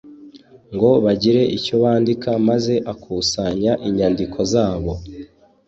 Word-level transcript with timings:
ngo 0.73 0.89
bagire 1.05 1.41
icyo 1.57 1.75
bandika 1.83 2.29
maze 2.49 2.73
akusanya 2.91 3.73
inyandiko 3.87 4.39
zabo 4.51 4.91